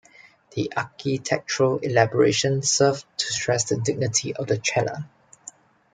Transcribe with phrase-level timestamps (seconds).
[0.55, 5.07] The architectural elaboration served to stress the dignity of the cella.